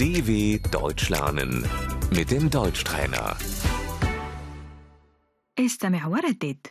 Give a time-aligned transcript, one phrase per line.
[0.00, 1.62] DW Deutsch lernen
[2.10, 3.36] mit dem Deutschtrainer.
[5.58, 6.66] استمع وردد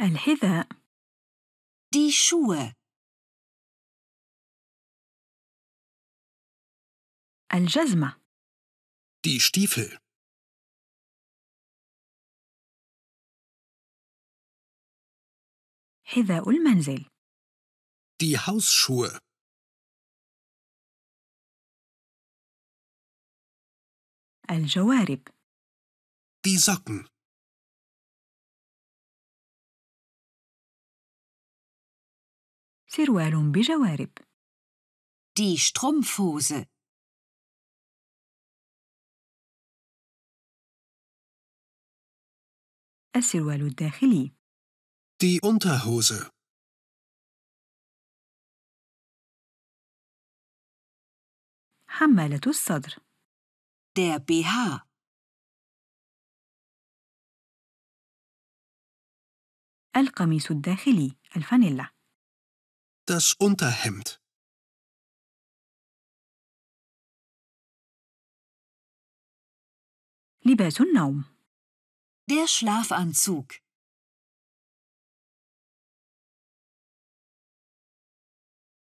[0.00, 0.66] الحذاء
[1.94, 2.72] Die Schuhe.
[7.54, 8.16] الجزمة
[9.26, 9.98] Die Stiefel.
[16.04, 17.04] حذاء المنزل
[18.22, 19.18] Die Hausschuhe.
[24.51, 25.19] الجوارب
[26.47, 27.07] Die Socken.
[32.87, 34.09] سروال بجوارب
[35.39, 36.65] Die Strumpfhose.
[43.15, 44.31] السروال الداخلي
[45.23, 46.31] Die Unterhose.
[51.87, 52.97] حمالة الصدر
[53.96, 54.80] Der BH.
[59.96, 61.90] القميص الداخلي الفانيلا
[63.10, 64.20] Das Unterhemd.
[70.46, 71.24] لباس النوم
[72.30, 73.60] Der Schlafanzug.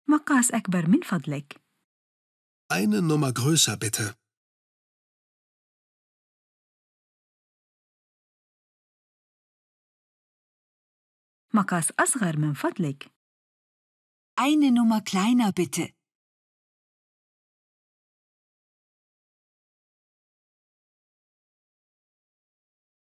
[0.09, 1.61] مقاس أكبر من فضلك
[2.73, 4.17] Eine Nummer größer bitte.
[11.55, 13.15] مقاس أصغر من فضلك
[14.41, 15.95] Eine Nummer kleiner bitte.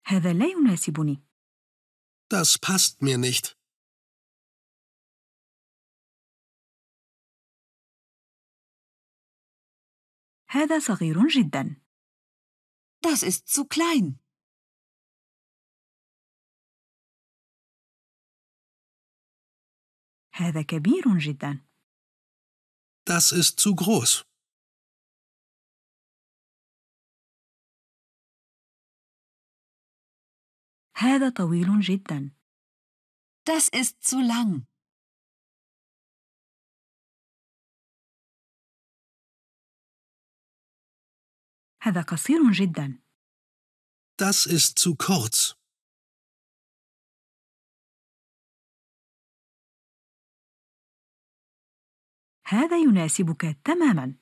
[0.05, 1.23] هذا لا يناسبني
[2.33, 3.57] Das passt mir nicht.
[10.49, 11.81] هذا صغير جدا
[13.01, 14.19] Das ist zu klein.
[20.34, 21.66] هذا كبير جدا
[23.04, 24.24] Das ist zu groß.
[30.96, 32.30] هذا طويل جدا
[33.44, 34.66] Das ist zu lang.
[41.82, 43.02] هذا قصير جدا
[44.20, 45.61] Das ist zu kurz.
[52.51, 54.13] هذا يناسبك تماما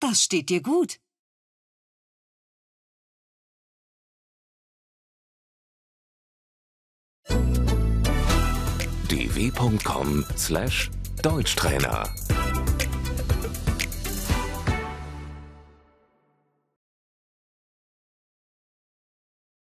[0.00, 0.98] Das steht dir gut.
[9.10, 12.08] dw.com/deutschtrainer